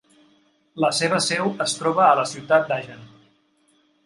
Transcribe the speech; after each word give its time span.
La 0.85 0.89
seva 0.99 1.19
seu 1.25 1.51
es 1.67 1.75
troba 1.83 2.03
a 2.07 2.17
la 2.21 2.25
ciutat 2.33 2.67
de 2.73 2.79
Hagen. 2.79 3.05